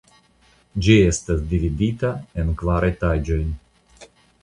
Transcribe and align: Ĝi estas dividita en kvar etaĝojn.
Ĝi 0.87 0.95
estas 1.09 1.45
dividita 1.53 2.11
en 2.45 2.53
kvar 2.65 2.91
etaĝojn. 2.91 3.57